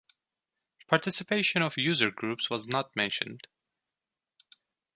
[0.87, 3.45] Participation of user groups was not mentioned.